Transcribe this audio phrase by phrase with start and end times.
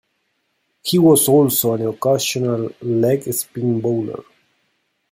[0.81, 4.23] He was also an occasional leg spin bowler.